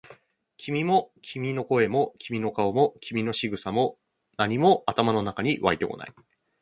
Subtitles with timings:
[0.57, 3.99] 君も、君の声も、君の顔も、君の仕草も、
[4.35, 6.13] 何も頭の中に湧いてこない。